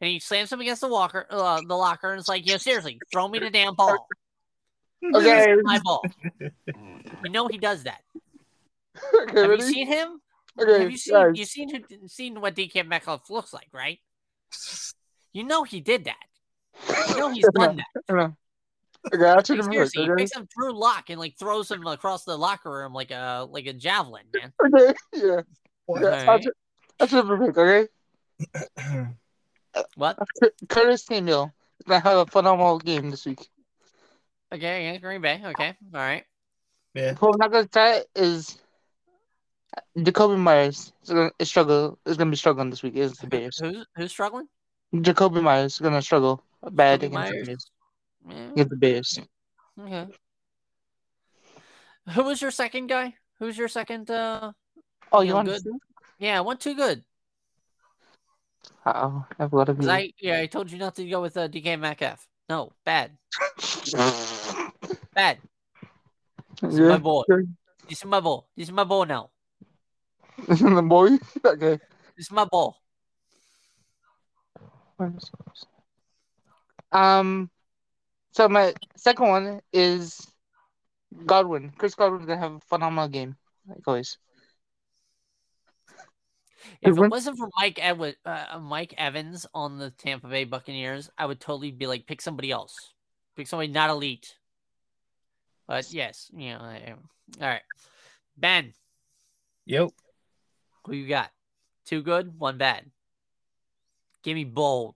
[0.00, 2.98] and he slams him against the walker uh, the locker, and it's like, yo, seriously,
[3.12, 4.08] throw me the damn ball.
[5.14, 5.56] Okay.
[5.62, 6.02] my ball.
[7.24, 8.02] You know he does that.
[9.22, 10.20] Okay, Have you seen him?
[10.60, 11.32] Okay, Have you seen guys.
[11.38, 13.98] you seen who- seen what DK Metcalf looks like, right?
[15.32, 16.16] You know he did that.
[17.10, 18.32] You know he's done that.
[19.14, 20.22] Okay, I'll turn Like, him seriously, he okay?
[20.24, 23.66] picks up Drew Lock and like throws him across the locker room like a like
[23.66, 24.52] a javelin, man.
[24.74, 25.40] Okay, yeah.
[25.86, 26.02] What?
[26.02, 26.46] yeah I'll Alright.
[27.00, 27.86] I'll turn him okay?
[29.94, 30.18] What?
[30.68, 33.48] Curtis Samuel is gonna have a phenomenal game this week.
[34.52, 35.40] Okay, yeah, Green Bay.
[35.44, 36.24] Okay, all right.
[36.94, 37.14] yeah.
[37.14, 38.58] Who I'm not gonna start is
[39.96, 40.92] Jakobi Meyers.
[41.02, 41.98] Is gonna is struggle.
[42.06, 42.96] Is gonna be struggling this week.
[42.96, 43.58] Is the Bears.
[43.58, 44.48] Who's who's struggling?
[44.94, 47.70] Jakobi Meyers is gonna struggle bad Jakobi against the Bears.
[48.26, 49.18] Yeah, Against the Bears.
[49.80, 50.06] okay.
[52.14, 53.14] Who was your second guy?
[53.38, 54.10] Who's your second?
[54.10, 54.52] uh
[55.12, 55.62] Oh, Yeah, you want good.
[55.62, 55.78] to?
[56.18, 57.04] Yeah, one too good.
[58.86, 59.92] Oh, I have a lot of 'Cause you.
[59.92, 62.26] I yeah, I told you not to go with uh, DK Metcalf.
[62.48, 63.18] No, bad,
[65.18, 65.38] bad.
[66.62, 66.98] This is my yeah.
[66.98, 67.22] boy.
[67.88, 68.40] This is my boy.
[68.56, 69.30] This is my boy now.
[70.46, 71.18] This is my boy.
[71.44, 71.78] Okay.
[72.16, 72.70] This is my boy.
[76.92, 77.50] Um.
[78.30, 80.22] So my second one is
[81.26, 81.72] Godwin.
[81.76, 84.18] Chris Godwin's gonna have a phenomenal game, like always.
[86.82, 91.26] If it wasn't for Mike Edward, uh, Mike Evans on the Tampa Bay Buccaneers, I
[91.26, 92.74] would totally be like, pick somebody else,
[93.36, 94.34] pick somebody not elite.
[95.68, 96.60] But yes, you know.
[97.40, 97.60] All right,
[98.38, 98.72] Ben,
[99.66, 99.90] Yep.
[100.86, 101.30] who you got?
[101.84, 102.90] Two good, one bad.
[104.22, 104.94] Give me bold.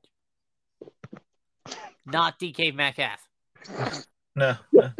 [2.06, 3.20] Not DK Metcalf.
[4.34, 4.90] No, no,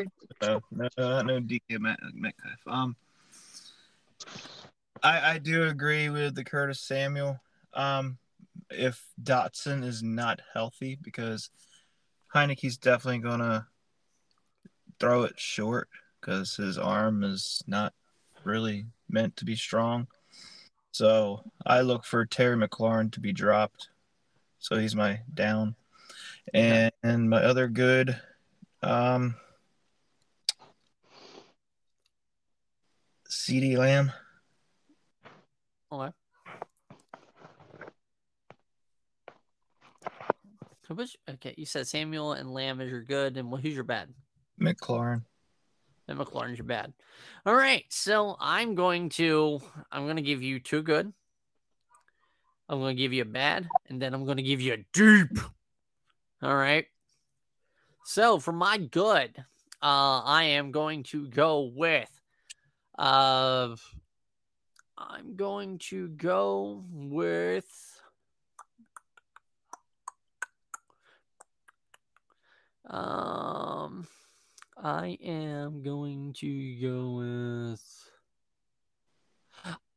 [0.43, 0.61] no,
[0.99, 2.61] no, no, DK Met- Metcalf.
[2.67, 2.95] Um,
[5.03, 7.41] I I do agree with the Curtis Samuel.
[7.73, 8.19] Um,
[8.69, 11.49] if Dotson is not healthy, because
[12.35, 13.67] Heinicke's definitely gonna
[15.03, 15.88] throw it short
[16.21, 17.93] because his arm is not
[18.45, 20.07] really meant to be strong.
[20.93, 23.88] So I look for Terry McLaurin to be dropped.
[24.61, 25.75] So he's my down.
[26.55, 28.17] And, and my other good,
[28.81, 29.35] um,
[33.29, 34.12] CeeDee Lamb.
[35.91, 36.12] Okay.
[41.29, 41.55] Okay?
[41.57, 44.09] You said Samuel and Lamb is your good, and well who's your bad?
[44.62, 45.22] McLaurin.
[46.09, 46.92] And McLaurin's your bad.
[47.46, 51.12] All right, so I'm going to I'm going to give you two good.
[52.68, 54.85] I'm going to give you a bad, and then I'm going to give you a
[54.92, 55.38] deep.
[56.42, 56.87] All right.
[58.05, 59.37] So for my good,
[59.83, 62.11] uh, I am going to go with.
[62.98, 63.77] Uh,
[64.98, 67.66] I'm going to go with.
[72.88, 74.07] Um,
[74.83, 77.14] I am going to go
[77.71, 77.81] with.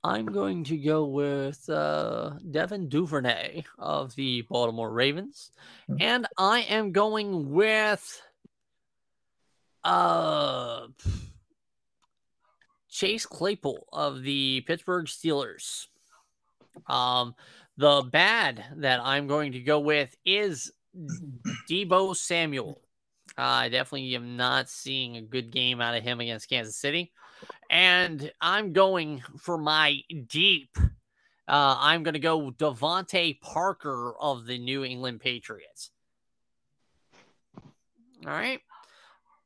[0.04, 5.52] I'm going to go with uh, Devin Duvernay of the Baltimore Ravens,
[5.88, 5.96] Hmm.
[6.00, 8.22] and I am going with
[9.84, 10.86] uh,
[12.88, 15.88] Chase Claypool of the Pittsburgh Steelers.
[16.86, 17.34] Um,
[17.78, 20.72] the bad that I'm going to go with is
[21.70, 22.80] Deebo Samuel.
[23.38, 27.12] Uh, I definitely am not seeing a good game out of him against Kansas City.
[27.70, 30.70] And I'm going for my deep.
[31.48, 35.92] Uh, I'm going to go DeVante Parker of the New England Patriots.
[38.26, 38.62] All right.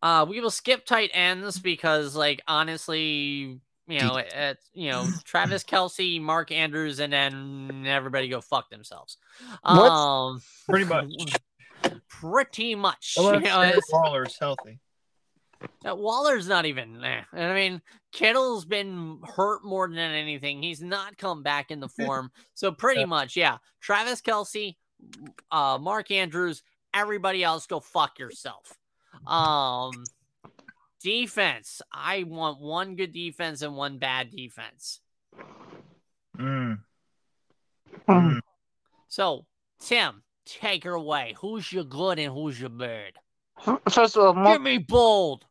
[0.01, 5.63] Uh, we will skip tight ends because, like, honestly, you know, it's you know Travis
[5.63, 9.17] Kelce, Mark Andrews, and then everybody go fuck themselves.
[9.63, 9.91] What?
[9.91, 11.11] Um, Pretty much.
[12.07, 13.15] pretty much.
[13.17, 14.79] You know, Waller's healthy.
[15.87, 17.25] uh, Waller's not even there.
[17.33, 20.61] I mean, Kittle's been hurt more than anything.
[20.63, 22.31] He's not come back in the form.
[22.53, 23.05] So pretty Yeah.
[23.07, 23.57] much, yeah.
[23.81, 24.75] Travis Kelce,
[25.51, 26.63] uh, Mark Andrews,
[26.93, 28.77] everybody else go fuck yourself.
[29.27, 29.91] Um
[31.01, 31.81] defense.
[31.93, 34.99] I want one good defense and one bad defense.
[36.37, 36.79] Mm.
[38.05, 38.11] Hmm.
[38.11, 38.39] Mm.
[39.07, 39.45] So,
[39.79, 41.35] Tim, take her away.
[41.39, 43.13] Who's your good and who's your bad?
[43.89, 45.45] First of all, Give me bold.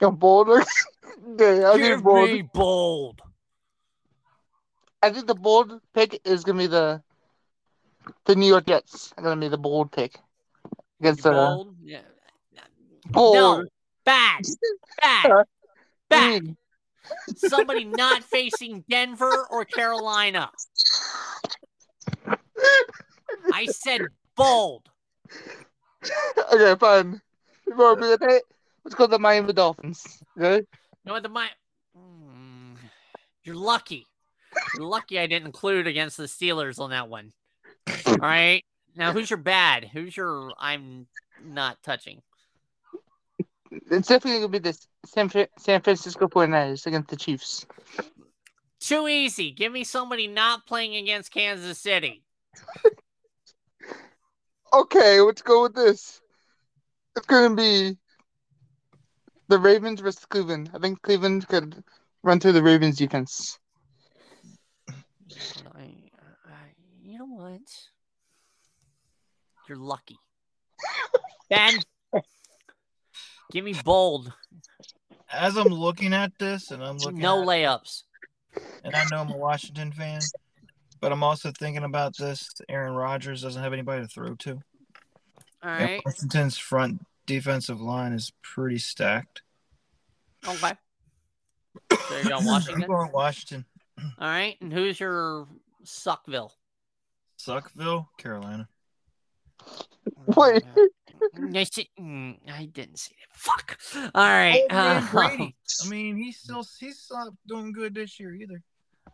[0.00, 0.48] you're bold.
[0.48, 2.30] okay, I'll give bold.
[2.30, 3.22] me bold.
[5.02, 7.02] I think the bold pick is gonna be the
[8.26, 9.12] the New York Jets.
[9.16, 10.18] Are gonna be the bold pick
[11.00, 11.76] against the Bold.
[11.82, 12.00] Yeah.
[13.06, 13.34] bold.
[13.34, 13.64] No,
[14.04, 14.42] bad,
[15.00, 15.44] bad,
[16.10, 16.56] bad.
[17.36, 20.50] Somebody not facing Denver or Carolina.
[23.52, 24.02] I said
[24.36, 24.88] bold.
[26.52, 27.20] okay, fine.
[27.66, 28.42] You want me to take?
[28.84, 30.22] Let's go to the Miami Dolphins.
[30.38, 30.66] Good.
[31.04, 31.48] No, the my.
[31.96, 32.76] Mm,
[33.44, 34.06] you're lucky.
[34.76, 37.32] You're lucky I didn't include against the Steelers on that one.
[38.06, 38.64] All right.
[38.96, 39.84] Now, who's your bad?
[39.84, 41.06] Who's your I'm
[41.44, 42.22] not touching?
[43.70, 44.76] It's definitely gonna be the
[45.06, 47.66] San, San Francisco 49ers against the Chiefs.
[48.80, 49.52] Too easy.
[49.52, 52.24] Give me somebody not playing against Kansas City.
[54.72, 56.20] Okay, let's go with this.
[57.16, 57.96] It's gonna be
[59.48, 60.70] the Ravens versus Cleveland.
[60.72, 61.82] I think Cleveland could
[62.22, 63.58] run through the Ravens defense.
[65.74, 66.54] I, I, uh,
[67.02, 67.60] you know what?
[69.68, 70.18] You're lucky.
[71.48, 71.78] Ben,
[73.52, 74.32] give me bold.
[75.32, 78.04] As I'm looking at this, and I'm looking No at, layups.
[78.84, 80.20] and I know I'm a Washington fan,
[81.00, 82.48] but I'm also thinking about this.
[82.68, 84.52] Aaron Rodgers doesn't have anybody to throw to.
[85.62, 85.80] All right.
[85.90, 86.02] And.
[86.04, 89.42] Washington's front defensive line is pretty stacked.
[90.46, 90.72] Okay.
[91.92, 92.88] So you're going I'm Washington?
[92.88, 93.64] going Washington.
[94.18, 94.56] All right.
[94.60, 95.46] And who's your
[95.84, 96.50] Suckville?
[97.38, 98.68] Suckville, Carolina.
[100.26, 100.62] Wait.
[101.54, 103.28] I, see, mm, I didn't see it.
[103.32, 103.78] Fuck.
[104.14, 104.62] All right.
[104.70, 105.56] Oh, man, uh, Brady.
[105.84, 108.62] I mean, he's still he's not doing good this year either.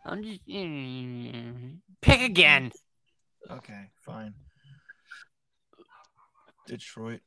[0.07, 2.71] I'm just mm, pick again.
[3.51, 4.33] Okay, fine.
[6.65, 7.19] Detroit.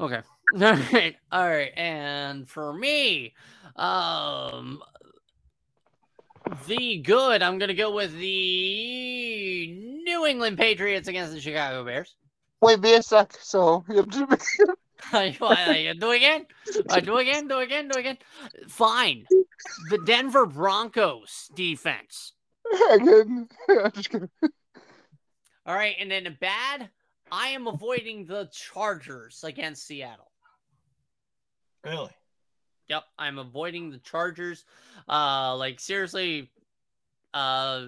[0.00, 0.20] Okay.
[0.54, 0.60] All
[0.92, 1.16] right.
[1.30, 1.72] All right.
[1.76, 3.34] And for me,
[3.76, 4.82] um,
[6.66, 9.66] the good, I'm gonna go with the
[10.04, 12.14] New England Patriots against the Chicago Bears.
[12.62, 13.84] Wait, Bears suck, so
[15.12, 16.46] you have to I, I, do again.
[16.90, 17.48] I do again.
[17.48, 17.88] Do again.
[17.88, 18.18] Do again.
[18.68, 19.26] Fine.
[19.90, 22.32] The Denver Broncos defense.
[22.90, 23.48] I'm
[23.94, 24.30] just kidding.
[25.66, 26.88] All right, and then a bad.
[27.32, 30.30] I am avoiding the Chargers against Seattle.
[31.84, 32.10] Really?
[32.88, 34.64] Yep, I'm avoiding the Chargers.
[35.08, 36.50] Uh, like seriously,
[37.32, 37.86] uh,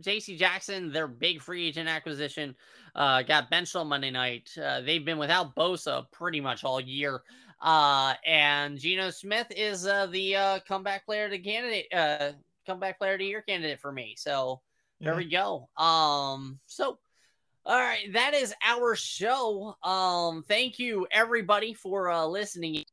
[0.00, 0.36] J.C.
[0.36, 2.54] Jackson, their big free agent acquisition,
[2.94, 4.50] uh, got benched on Monday night.
[4.62, 7.22] Uh, they've been without Bosa pretty much all year.
[7.60, 12.32] Uh, and Geno Smith is uh, the uh, comeback player to candidate, uh,
[12.66, 14.14] comeback player to year candidate for me.
[14.16, 14.60] So
[15.00, 15.18] there Yeah.
[15.18, 15.68] we go.
[15.76, 16.98] Um, so
[17.66, 19.76] all right, that is our show.
[19.82, 22.84] Um, thank you everybody for uh listening.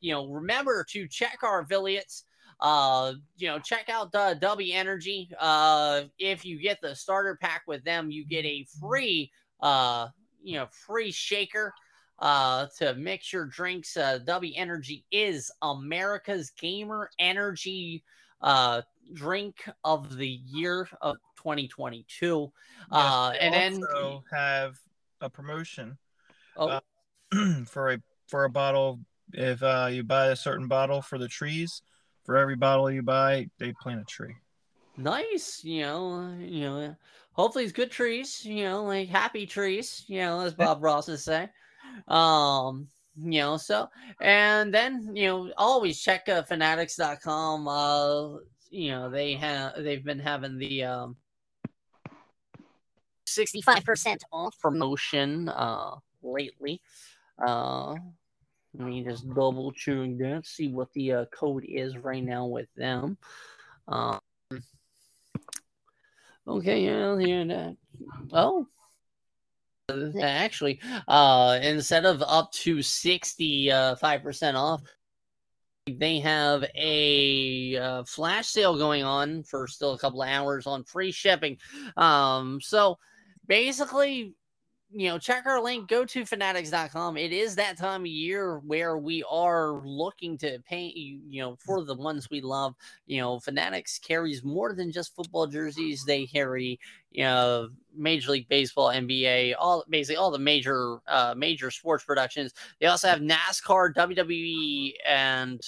[0.00, 2.24] You know, remember to check our affiliates.
[2.60, 5.30] Uh, you know, check out the W Energy.
[5.38, 9.30] Uh, if you get the starter pack with them, you get a free
[9.60, 10.08] uh,
[10.42, 11.72] you know, free shaker
[12.18, 13.96] uh to mix your drinks.
[13.96, 18.04] Uh W Energy is America's gamer energy
[18.42, 18.82] uh
[19.14, 22.52] drink of the year of 2022.
[22.90, 24.78] Uh, and then also have
[25.20, 25.96] a promotion
[26.56, 26.80] oh, uh,
[27.66, 27.98] for a
[28.28, 29.00] for a bottle.
[29.32, 31.82] If uh, you buy a certain bottle for the trees,
[32.30, 34.36] for every bottle you buy, they plant a tree.
[34.96, 36.96] nice, you know, you know,
[37.32, 41.18] hopefully it's good trees, you know, like happy trees, you know, as Bob Ross would
[41.18, 41.48] say.
[42.06, 42.86] Um,
[43.20, 43.88] you know, so
[44.20, 47.66] and then you know, always check uh, fanatics.com.
[47.66, 48.36] Uh,
[48.70, 51.16] you know, they have they've been having the um
[53.26, 56.80] 65% off promotion uh lately.
[57.44, 57.96] Uh
[58.74, 62.68] let me just double check that, see what the uh, code is right now with
[62.76, 63.18] them.
[63.88, 64.20] Um
[66.48, 67.76] Okay, yeah, yeah, that.
[68.32, 68.66] Oh.
[69.88, 74.82] Uh, Actually, uh instead of up to 65 percent off,
[75.86, 80.84] they have a uh, flash sale going on for still a couple of hours on
[80.84, 81.58] free shipping.
[81.96, 82.98] Um, so
[83.46, 84.34] basically,
[84.92, 87.16] you know, check our link, go to fanatics.com.
[87.16, 91.84] It is that time of year where we are looking to pay, you know, for
[91.84, 92.74] the ones we love.
[93.06, 96.80] You know, Fanatics carries more than just football jerseys, they carry,
[97.12, 102.52] you know, Major League Baseball, NBA, all basically all the major, uh, major sports productions.
[102.80, 105.60] They also have NASCAR, WWE, and,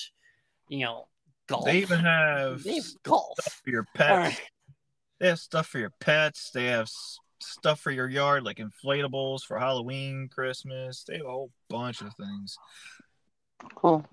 [0.69, 1.07] you know,
[1.47, 1.67] golf.
[1.67, 3.39] They even have They have golf.
[3.65, 4.11] for your pets.
[4.39, 4.41] right.
[5.21, 6.51] They have stuff for your pets.
[6.51, 6.89] They have
[7.43, 11.05] stuff for your yard, like inflatables for Halloween, Christmas.
[11.05, 12.57] They have a whole bunch of things.
[13.75, 14.05] Cool.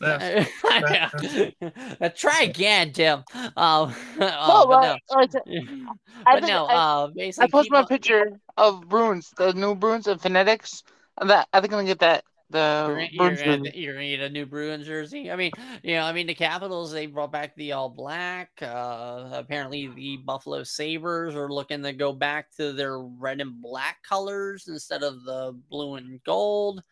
[0.00, 1.52] They have-
[2.00, 3.24] Uh, try again, Tim.
[3.34, 5.32] Um, uh, No, but but, no, all right,
[6.24, 6.66] but think no.
[6.66, 7.08] I- Uh,
[7.40, 10.82] I posted my up- picture of Bruins, the new Bruins of Fanatics.
[11.20, 13.72] And that I think I'm gonna get that The You're, gonna- you're, gonna, jersey.
[13.74, 15.30] you're gonna get a new Bruins jersey.
[15.30, 15.50] I mean,
[15.82, 18.50] you know, I mean, the Capitals they brought back the all black.
[18.60, 24.02] Uh, apparently, the Buffalo Sabres are looking to go back to their red and black
[24.02, 26.82] colors instead of the blue and gold.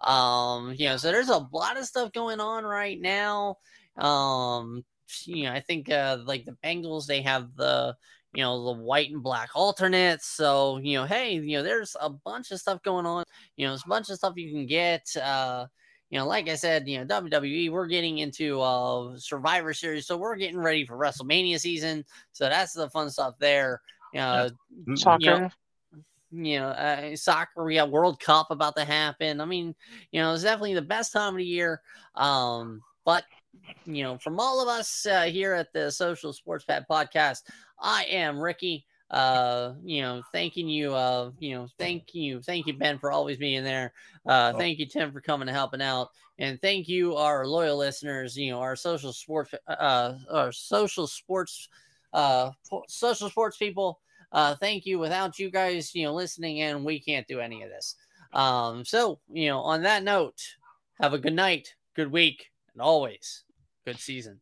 [0.00, 3.58] Um, you know, so there's a lot of stuff going on right now.
[3.98, 4.82] Um,
[5.26, 7.94] you know, I think uh, like the Bengals, they have the
[8.34, 10.26] you know the white and black alternates.
[10.26, 13.24] So you know, hey, you know, there's a bunch of stuff going on.
[13.56, 15.14] You know, there's a bunch of stuff you can get.
[15.16, 15.66] Uh,
[16.10, 20.16] you know, like I said, you know, WWE, we're getting into uh Survivor Series, so
[20.16, 22.04] we're getting ready for WrestleMania season.
[22.32, 23.80] So that's the fun stuff there.
[24.16, 24.50] Uh,
[24.94, 25.22] Soccer.
[25.24, 25.50] you know,
[26.32, 27.64] you know, uh, soccer.
[27.64, 29.40] We got World Cup about to happen.
[29.40, 29.74] I mean,
[30.10, 31.82] you know, it's definitely the best time of the year.
[32.14, 33.24] Um, but
[33.84, 37.42] you know, from all of us uh, here at the Social Sports Pad Podcast,
[37.82, 38.86] I am Ricky.
[39.10, 40.94] Uh, you know, thanking you.
[40.94, 43.92] Uh, you know, thank you, thank you, Ben, for always being there.
[44.24, 44.58] Uh, Oh.
[44.58, 46.08] thank you, Tim, for coming and helping out,
[46.38, 48.38] and thank you, our loyal listeners.
[48.38, 51.68] You know, our social sports, uh, our social sports,
[52.14, 52.52] uh,
[52.88, 54.00] social sports people.
[54.30, 54.98] Uh, thank you.
[54.98, 57.96] Without you guys, you know, listening in, we can't do any of this.
[58.32, 60.40] Um, so you know, on that note,
[61.02, 63.44] have a good night, good week, and always
[63.84, 64.40] good season.